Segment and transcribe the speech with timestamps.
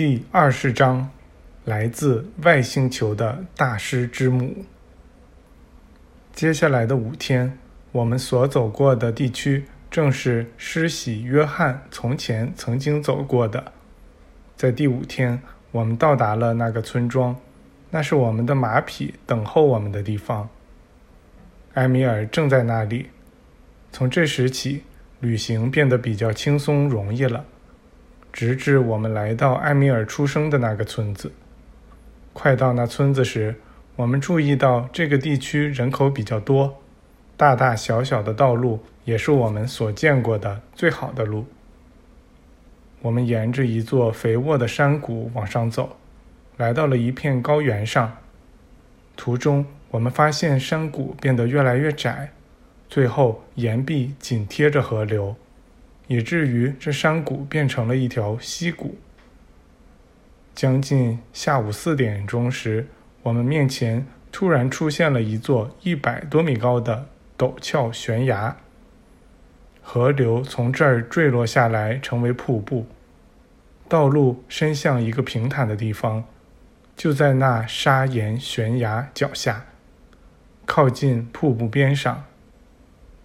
[0.00, 1.10] 第二十章，
[1.66, 4.64] 来自外星球的大师之母。
[6.32, 7.58] 接下来的五天，
[7.92, 13.72] 我们所走过的地区正是施洗约翰从前曾经走过的。
[14.56, 17.36] 在第五天，我们到达了那个村庄，
[17.90, 20.48] 那是我们的马匹等候我们的地方。
[21.74, 23.10] 埃米尔正在那里。
[23.92, 24.82] 从这时起，
[25.20, 27.44] 旅行变得比较轻松容易了。
[28.32, 31.32] 直至我们来到埃米尔出生的那个村子，
[32.32, 33.56] 快到那村子时，
[33.96, 36.80] 我们注意到这个地区人口比较多，
[37.36, 41.46] 大大小小的道路也是我们所见过的最好的路。
[43.02, 45.96] 我们沿着一座肥沃的山谷往上走，
[46.56, 48.18] 来到了一片高原上。
[49.16, 52.30] 途中，我们发现山谷变得越来越窄，
[52.88, 55.34] 最后岩壁紧贴着河流。
[56.12, 58.98] 以至于这山谷变成了一条溪谷。
[60.56, 62.88] 将近下午四点钟时，
[63.22, 67.06] 我们面前突然出现了一座一百多米高的
[67.38, 68.56] 陡峭悬崖。
[69.80, 72.88] 河流从这儿坠落下来，成为瀑布。
[73.88, 76.24] 道路伸向一个平坦的地方，
[76.96, 79.64] 就在那砂岩悬崖脚下，
[80.66, 82.24] 靠近瀑布边上。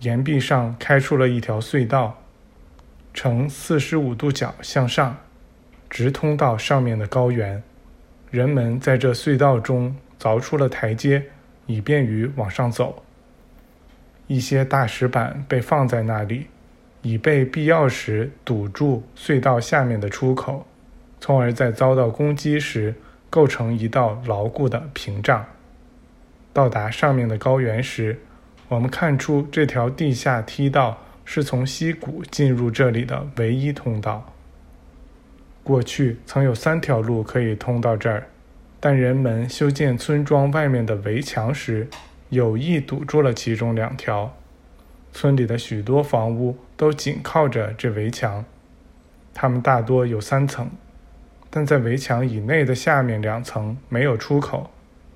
[0.00, 2.22] 岩壁上开出了一条隧道。
[3.16, 5.16] 呈四十五度角向上，
[5.88, 7.62] 直通到上面的高原。
[8.30, 11.24] 人们在这隧道中凿出了台阶，
[11.64, 13.02] 以便于往上走。
[14.26, 16.48] 一些大石板被放在那里，
[17.00, 20.66] 以备必要时堵住隧道下面的出口，
[21.18, 22.94] 从而在遭到攻击时
[23.30, 25.42] 构成一道牢固的屏障。
[26.52, 28.20] 到达上面的高原时，
[28.68, 30.98] 我们看出这条地下梯道。
[31.26, 34.32] 是从溪谷进入这里的唯一通道。
[35.62, 38.28] 过去曾有三条路可以通到这儿，
[38.78, 41.88] 但人们修建村庄外面的围墙时，
[42.30, 44.34] 有意堵住了其中两条。
[45.12, 48.44] 村里的许多房屋都紧靠着这围墙，
[49.34, 50.70] 它们大多有三层，
[51.50, 54.70] 但在围墙以内的下面两层没有出口，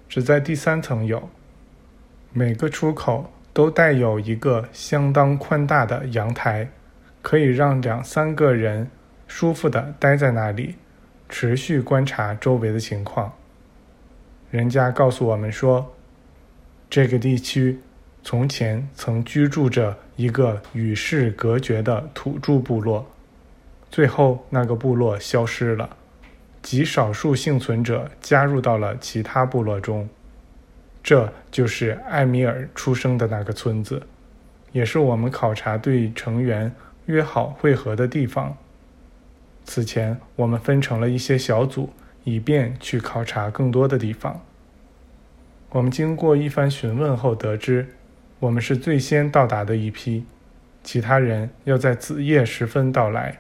[0.09, 1.29] 只在第三层有。
[2.33, 3.31] 每个出口。
[3.53, 6.69] 都带有一个相当宽大的阳台，
[7.23, 8.91] 可以让两三个人
[9.27, 10.77] 舒服地待在那里，
[11.29, 13.33] 持续观察周围的情况。
[14.51, 15.95] 人家告诉我们说，
[16.89, 17.81] 这个地区
[18.23, 23.09] 从前曾居住着一个与世隔绝的土著部落，
[23.91, 25.97] 最后那个部落消失了，
[26.63, 30.09] 极少数幸存者加入到了其他部落中。
[31.03, 34.03] 这就是艾米尔出生的那个村子，
[34.73, 36.73] 也是我们考察队成员
[37.07, 38.57] 约好会合的地方。
[39.65, 41.91] 此前，我们分成了一些小组，
[42.25, 44.41] 以便去考察更多的地方。
[45.71, 47.87] 我们经过一番询问后得知，
[48.39, 50.25] 我们是最先到达的一批，
[50.83, 53.39] 其他人要在子夜时分到来。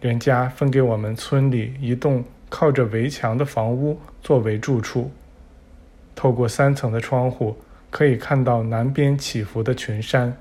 [0.00, 5.10] 人家分给我们村里一栋靠着围墙的房屋作为住处。
[6.20, 7.56] 透过三层的窗户，
[7.88, 10.36] 可以看到南边起伏的群山。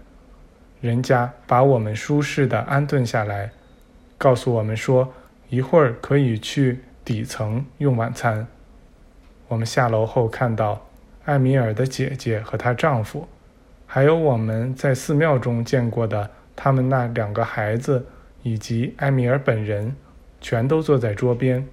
[0.82, 3.50] 人家把我们舒适的安顿下来，
[4.18, 5.14] 告诉我们说
[5.48, 8.46] 一会儿可以去底层用晚餐。
[9.48, 10.86] 我们下楼后看到
[11.24, 13.26] 艾米尔的姐姐和她丈夫，
[13.88, 18.06] 还有我们在寺庙中见过的他们那两个孩子，
[18.44, 19.96] 以及艾米尔本人，
[20.42, 21.66] 全都坐在桌边。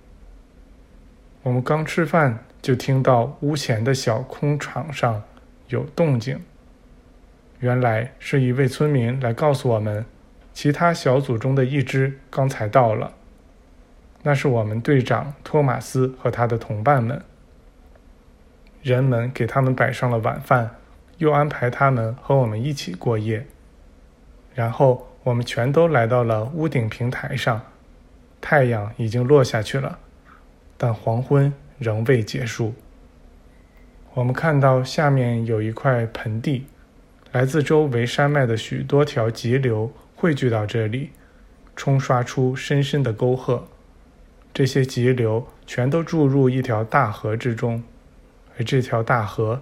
[1.43, 2.39] 我们刚吃饭。
[2.67, 5.23] 就听到屋前的小空场上
[5.69, 6.43] 有动静。
[7.61, 10.05] 原来是一位村民来告诉我们，
[10.53, 13.13] 其他小组中的一支刚才到了。
[14.25, 17.23] 那是我们队长托马斯和他的同伴们。
[18.83, 20.69] 人们给他们摆上了晚饭，
[21.19, 23.47] 又安排他们和我们一起过夜。
[24.57, 27.63] 然后我们全都来到了屋顶平台上。
[28.41, 30.01] 太阳已经落下去了，
[30.77, 31.55] 但黄昏。
[31.79, 32.75] 仍未结束。
[34.15, 36.65] 我们看到下面有一块盆地，
[37.33, 41.11] 来自周围山脉的许多条急流汇聚到这里，
[41.75, 43.63] 冲刷出深深的沟壑。
[44.55, 47.83] 这些急流全都注入一条大河之中，
[48.57, 49.61] 而这条大河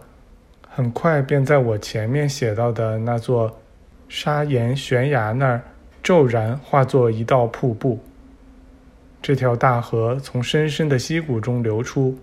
[0.69, 3.61] 很快便在我前面写到的那座
[4.09, 5.61] 砂岩悬崖那儿
[6.01, 7.99] 骤然化作一道瀑布。
[9.25, 12.19] 这条大河从深深的溪谷中流出，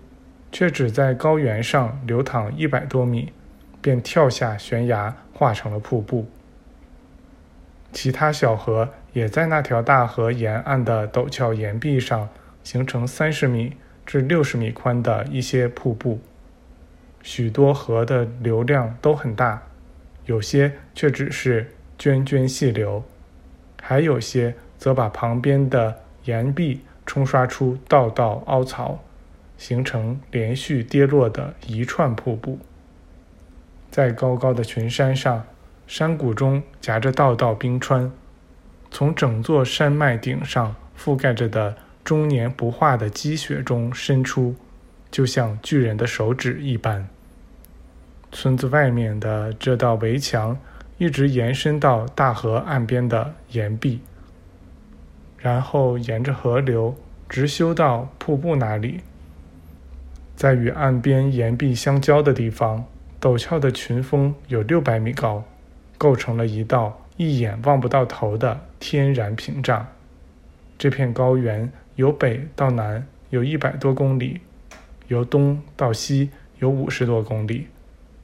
[0.52, 3.32] 却只在高原上流淌一百多米，
[3.80, 6.28] 便跳下悬崖，化成了瀑布。
[7.90, 12.28] 其他小河也在那条大河沿岸的陡峭岩壁上
[12.62, 13.72] 形成三十米
[14.06, 16.20] 至六十米宽的一些瀑布。
[17.20, 19.60] 许多河的流量都很大，
[20.26, 23.02] 有些却只是涓涓细流，
[23.82, 28.98] 还有些则把旁边的岩壁冲刷出道道凹槽，
[29.56, 32.58] 形成连续跌落的一串瀑布。
[33.90, 35.44] 在高高的群山上，
[35.86, 38.10] 山谷中夹着道道冰川，
[38.90, 44.54] 从整座山脉顶上覆盖着的终年不化的积雪中伸出。
[45.10, 47.06] 就像巨人的手指一般。
[48.32, 50.58] 村子外面的这道围墙
[50.96, 54.00] 一直延伸到大河岸边的岩壁，
[55.42, 56.96] 然后沿着河流
[57.28, 59.00] 直修到瀑布那里。
[60.36, 62.84] 在与岸边岩壁相交的地方，
[63.20, 65.44] 陡峭的群峰有六百米高，
[65.98, 69.88] 构成了一道一眼望不到头的天然屏障。
[70.78, 74.40] 这片高原由北到南有一百多公里。
[75.08, 77.66] 由东到西有五十多公里，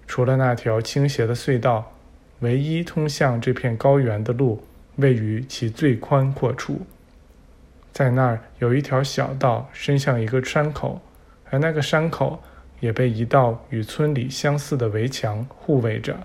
[0.07, 1.93] 除了那条倾斜的隧道，
[2.39, 4.63] 唯一通向这片高原的路
[4.97, 6.87] 位于其最宽阔处。
[7.99, 11.01] 在那儿有一条小道伸向一个山口，
[11.51, 12.41] 而那个山口
[12.79, 16.17] 也被一道与村里相似的围墙护卫着。